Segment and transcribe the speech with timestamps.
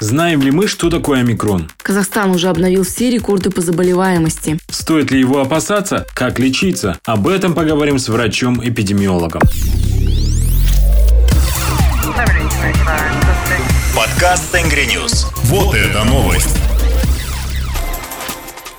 [0.00, 1.68] Знаем ли мы, что такое омикрон?
[1.78, 4.60] Казахстан уже обновил все рекорды по заболеваемости.
[4.70, 6.06] Стоит ли его опасаться?
[6.14, 7.00] Как лечиться?
[7.04, 9.42] Об этом поговорим с врачом-эпидемиологом.
[13.96, 15.26] Подкаст Tengrinews.
[15.44, 16.67] Вот это новость.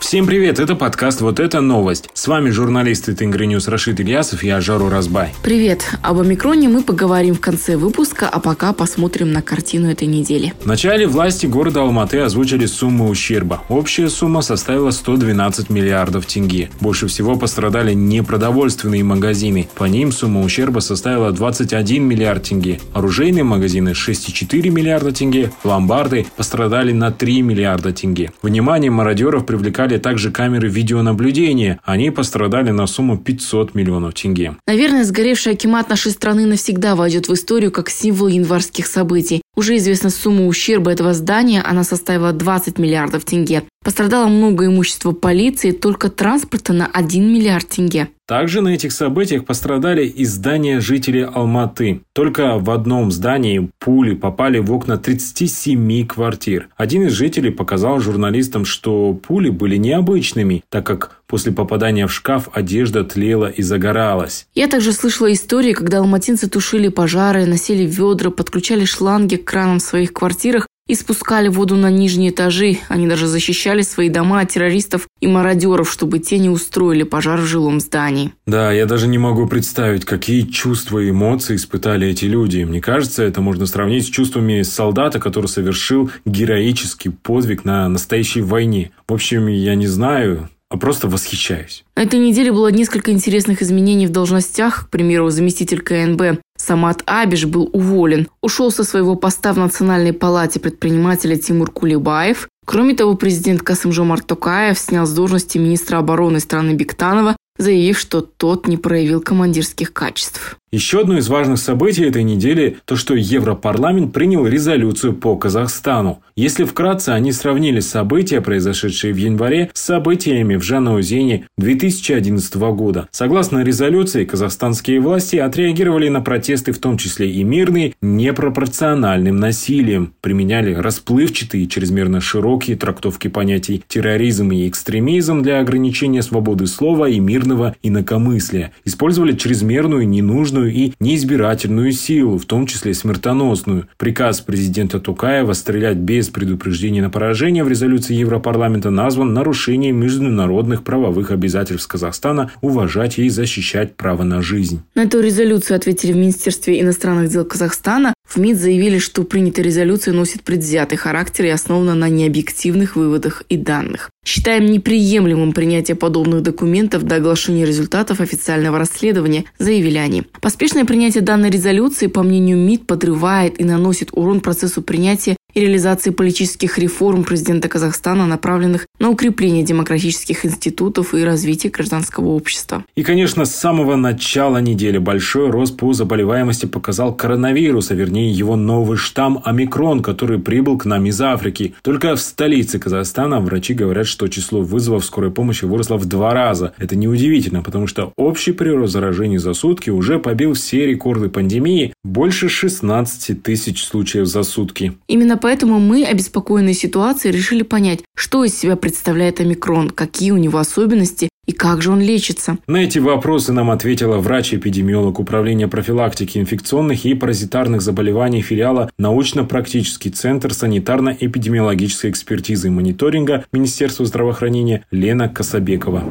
[0.10, 2.10] Всем привет, это подкаст «Вот это новость».
[2.16, 5.36] С вами журналисты Tengrinews Рашид Ильясов и я, Жару Разбай.
[5.44, 10.56] Привет, об омикроне мы поговорим в конце выпуска, а пока посмотрим на картину этой недели.
[10.62, 13.62] В начале власти города Алматы озвучили сумму ущерба.
[13.70, 16.72] Общая сумма составила 112 миллиардов тенге.
[16.82, 19.70] Больше всего пострадали непродовольственные магазины.
[19.76, 22.80] По ним сумма ущерба составила 21 миллиард тенге.
[22.96, 25.52] Оружейные магазины 6,4 миллиарда тенге.
[25.64, 28.32] Ломбарды пострадали на 3 миллиарда тенге.
[28.42, 31.80] Внимание мародеров привлекали также камеры видеонаблюдения.
[31.84, 34.56] Они пострадали на сумму 500 миллионов тенге.
[34.68, 39.42] Наверное, сгоревший акимат нашей страны навсегда войдет в историю как символ январских событий.
[39.56, 43.64] Уже известна сумма ущерба этого здания, она составила 20 миллиардов тенге.
[43.82, 48.10] Пострадало много имущества полиции, только транспорта на 1 миллиард тенге.
[48.28, 52.02] Также на этих событиях пострадали и здания жителей Алматы.
[52.14, 56.68] Только в одном здании пули попали в окна 37 квартир.
[56.76, 62.50] Один из жителей показал журналистам, что пули были необычными, так как после попадания в шкаф
[62.54, 64.46] одежда тлела и загоралась.
[64.54, 69.84] Я также слышала истории, когда алматинцы тушили пожары, носили ведра, подключали шланги к кранам в
[69.84, 72.80] своих квартирах и спускали воду на нижние этажи.
[72.90, 77.46] Они даже защищали свои дома от террористов и мародеров, чтобы те не устроили пожар в
[77.46, 78.34] жилом здании.
[78.48, 82.64] Да, я даже не могу представить, какие чувства и эмоции испытали эти люди.
[82.64, 88.92] Мне кажется, это можно сравнить с чувствами солдата, который совершил героический подвиг на настоящей войне.
[89.08, 91.84] В общем, я не знаю, а просто восхищаюсь.
[91.96, 94.88] На этой неделе было несколько интересных изменений в должностях.
[94.88, 98.28] К примеру, заместитель КНБ Самат Абиш был уволен.
[98.42, 102.48] Ушел со своего поста в Национальной палате предпринимателя Тимур Кулибаев.
[102.66, 108.68] Кроме того, президент Касымжомар Токаев снял с должности министра обороны страны Биктанова, заявив, что тот
[108.68, 110.59] не проявил командирских качеств.
[110.72, 116.22] Еще одно из важных событий этой недели– то, что Европарламент принял резолюцию по Казахстану.
[116.36, 123.08] Если вкратце, они сравнили события, произошедшие в январе, с событиями в Жанаузене 2011 года.
[123.10, 130.76] Согласно резолюции, казахстанские власти отреагировали на протесты, в том числе и мирные, непропорциональным насилием, применяли
[130.76, 137.76] расплывчатые и чрезмерно широкие трактовки понятий терроризм и экстремизм для ограничения свободы слова и мирного
[137.82, 143.88] инакомыслия, использовали чрезмерную, ненужную ненужную и неизбирательную силу, в том числе смертоносную.
[143.98, 151.32] Приказ президента Тукаева стрелять без предупреждения на поражение в резолюции Европарламента назван нарушением международных правовых
[151.32, 154.82] обязательств Казахстана уважать и защищать право на жизнь.
[154.96, 158.14] На эту резолюцию ответили в Министерстве иностранных дел Казахстана.
[158.30, 163.58] В МИД заявили, что принятая резолюция носит предвзятый характер и основана на необъективных выводах и
[163.58, 164.12] данных.
[164.24, 170.22] Считаем неприемлемым принятие подобных документов до оглашения результатов официального расследования, заявили они.
[170.42, 176.12] Поспешное принятие данной резолюции, по мнению МИД, подрывает и наносит урон процессу принятия и реализации
[176.12, 182.86] политических реформ президента Казахстана, направленных на укрепление демократических институтов и развитие гражданского общества.
[182.96, 188.56] И, конечно, с самого начала недели большой рост по заболеваемости показал коронавирус, а вернее его
[188.56, 191.74] новый штамм омикрон, который прибыл к нам из Африки.
[191.82, 196.74] Только в столице Казахстана врачи говорят, что число вызовов скорой помощи выросло в два раза.
[196.78, 202.50] Это неудивительно, потому что общий прирост заражений за сутки уже побил все рекорды пандемии– больше
[202.50, 204.94] 16 тысяч случаев за сутки.
[205.08, 210.60] Именно поэтому мы, обеспокоенные ситуацией, решили понять, что из себя представляет омикрон, какие у него
[210.60, 212.60] особенности и как же он лечится?
[212.68, 220.52] На эти вопросы нам ответила врач-эпидемиолог Управления профилактики инфекционных и паразитарных заболеваний филиала Научно-практический центр
[220.52, 226.04] санитарно-эпидемиологической экспертизы и мониторинга Министерства здравоохранения Лена Кособекова.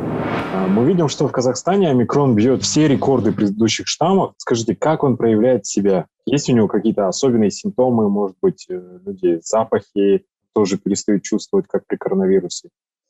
[0.55, 4.33] А, мы видим, что в Казахстане омикрон бьет все рекорды предыдущих штаммов.
[4.39, 6.07] Скажите, как он проявляет себя?
[6.31, 10.25] Есть у него какие-то особенные симптомы, может быть, э, люди запахи
[10.55, 12.69] тоже перестают чувствовать, как при коронавирусе?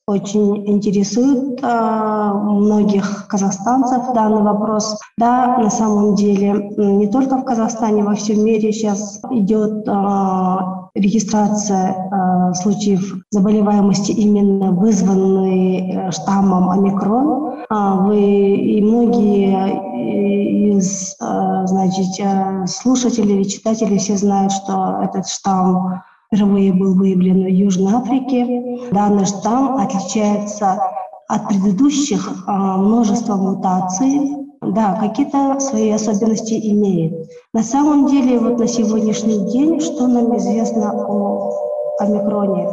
[0.08, 4.98] очень интересует э, многих казахстанцев данный вопрос.
[5.18, 10.56] Да, на самом деле не только в Казахстане, во всем мире сейчас идет э,
[10.94, 17.47] регистрация э, случаев заболеваемости именно вызванной штаммом омикрон.
[17.70, 18.20] А вы
[18.56, 27.44] и многие из значит, слушателей или читателей все знают, что этот штамм впервые был выявлен
[27.44, 28.88] в Южной Африке.
[28.90, 30.80] Данный штамм отличается
[31.28, 34.34] от предыдущих а, множеством мутаций.
[34.60, 37.30] Да, какие-то свои особенности имеет.
[37.52, 41.52] На самом деле, вот на сегодняшний день, что нам известно о
[42.00, 42.68] омикроне.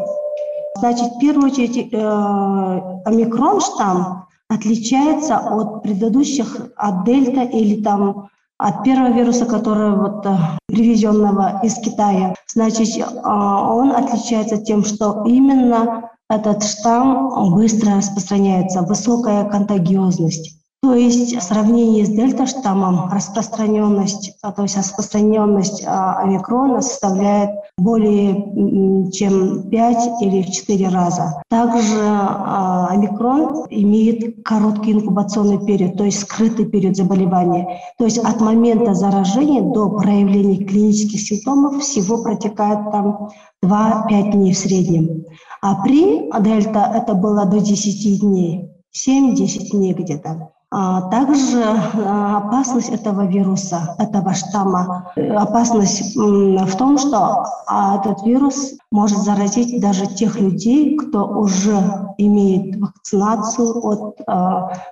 [0.80, 8.84] Значит, в первую очередь, э, омикрон штамм отличается от предыдущих, от дельта или там от
[8.84, 10.38] первого вируса, который вот э,
[10.68, 12.36] привезенного из Китая.
[12.48, 20.58] Значит, э, он отличается тем, что именно этот штамм быстро распространяется, высокая контагиозность.
[20.86, 29.12] То есть в сравнении с дельта-штаммом распространенность, а, то есть распространенность а, омикрона составляет более
[29.12, 31.42] чем 5 или в 4 раза.
[31.50, 37.80] Также а, омикрон имеет короткий инкубационный период, то есть скрытый период заболевания.
[37.98, 43.30] То есть от момента заражения до проявления клинических симптомов всего протекает там
[43.66, 45.26] 2-5 дней в среднем.
[45.64, 50.52] А при дельта это было до 10 дней, 7-10 дней где-то.
[50.78, 58.74] А также а, опасность этого вируса, этого штамма, опасность в том, что а, этот вирус
[58.92, 61.78] может заразить даже тех людей, кто уже
[62.18, 64.20] имеет вакцинацию от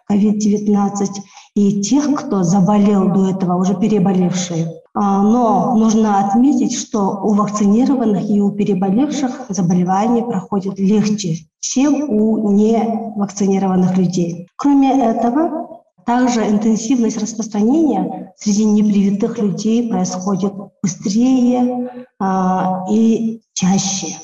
[0.09, 1.07] COVID-19,
[1.55, 4.81] и тех, кто заболел до этого, уже переболевшие.
[4.95, 13.97] Но нужно отметить, что у вакцинированных и у переболевших заболевание проходит легче, чем у невакцинированных
[13.97, 14.47] людей.
[14.55, 15.72] Кроме этого,
[16.05, 24.17] также интенсивность распространения среди непривитых людей происходит быстрее а, и чаще.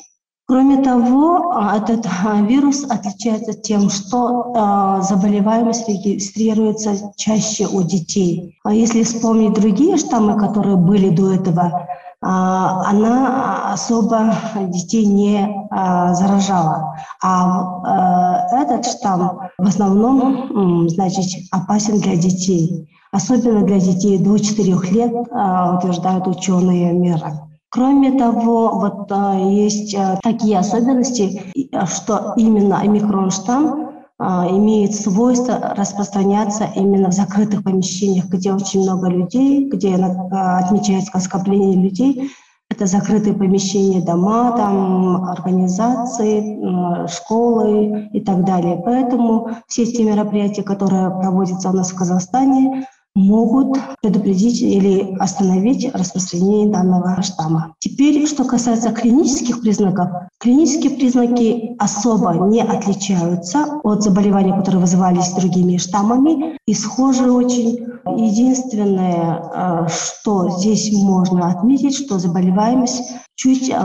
[0.49, 8.57] Кроме того, а, этот а, вирус отличается тем, что а, заболеваемость регистрируется чаще у детей.
[8.67, 11.87] Если вспомнить другие штаммы, которые были до этого, а,
[12.21, 14.33] она особо
[14.67, 16.95] детей не а, заражала.
[17.23, 22.89] А этот штамм в основном значит, опасен для детей.
[23.11, 27.47] Особенно для детей до 4 лет, а, утверждают ученые мира.
[27.69, 29.11] Кроме того, вот
[29.51, 31.43] есть такие особенности,
[31.85, 33.88] что именно омикрон штамм а,
[34.19, 41.77] имеет свойство распространяться именно в закрытых помещениях, где очень много людей, где а, отмечается скопление
[41.77, 42.31] людей.
[42.69, 48.79] Это закрытые помещения, дома, там, организации, школы и так далее.
[48.85, 56.69] Поэтому все эти мероприятия, которые проводятся у нас в Казахстане, могут предупредить или остановить распространение
[56.69, 57.75] данного штамма.
[57.79, 60.09] Теперь, что касается клинических признаков.
[60.39, 67.87] Клинические признаки особо не отличаются от заболеваний, которые вызывались другими штаммами, и схожи очень.
[68.15, 73.03] Единственное, э, что здесь можно отметить, что заболеваемость
[73.35, 73.75] чуть э,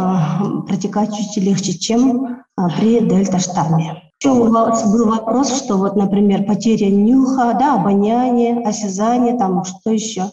[0.66, 4.03] протекает чуть легче, чем э, при дельта-штамме.
[4.22, 10.25] Вас был вопрос, что вот, например, потеря нюха, да, обоняния, осязания, там что еще,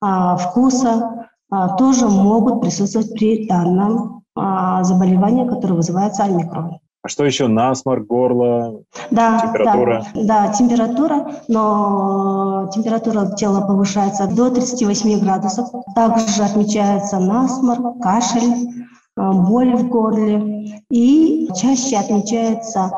[0.00, 6.78] а, вкуса, а, тоже могут присутствовать при данном а, заболевании, которое вызывается омикрон.
[7.02, 7.46] А что еще?
[7.46, 10.04] Насморк, горло, да, температура?
[10.14, 15.70] Да, да, температура, но температура тела повышается до 38 градусов.
[15.94, 18.84] Также отмечается насморк, кашель,
[19.16, 20.82] боль в горле.
[20.90, 22.90] И чаще отмечается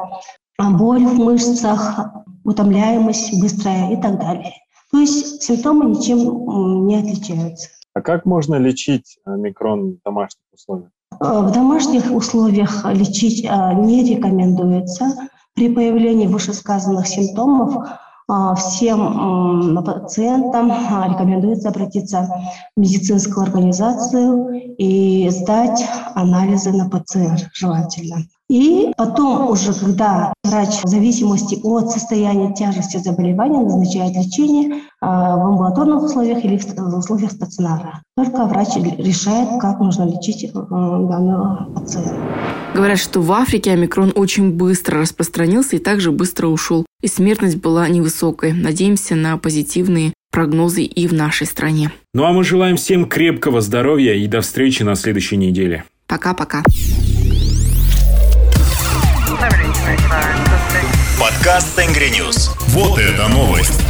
[0.59, 1.99] а боль в мышцах,
[2.45, 4.53] утомляемость быстрая и так далее.
[4.93, 7.69] То есть симптомы ничем не отличаются.
[7.95, 10.91] А как можно лечить микрон в домашних условиях?
[11.21, 15.29] Э, в домашних условиях лечить э, не рекомендуется.
[15.55, 17.89] При появлении вышесказанных симптомов э,
[18.57, 22.29] всем пациентам рекомендуется обратиться
[22.77, 25.85] в медицинскую организацию и сдать
[26.15, 28.25] анализы на ПЦР желательно.
[28.53, 35.47] И потом уже, когда врач в зависимости от состояния тяжести заболевания назначает лечение а, в
[35.47, 38.03] амбулаторных условиях или в условиях стационара.
[38.15, 38.69] Только врач
[38.99, 42.15] решает, как нужно лечить э, данного пациента.
[42.75, 46.85] Говорят, что в Африке омикрон очень быстро распространился и также быстро ушел.
[47.01, 48.53] И смертность была невысокой.
[48.53, 51.91] Надеемся на позитивные прогнозы и в нашей стране.
[52.13, 55.85] Ну а мы желаем всем крепкого здоровья и до встречи на следующей неделе.
[56.07, 56.63] Пока-пока.
[61.19, 62.53] Подкаст Tengri News.
[62.69, 63.81] Вот это новость.